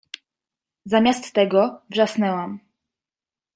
Zamiast 0.85 1.31
tego 1.33 1.79
wrzasnęłam 1.89 2.59